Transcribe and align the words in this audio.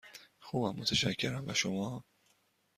خوبم، 0.39 0.79
متشکرم، 0.79 1.45
و 1.47 1.53
شما؟ 1.53 2.05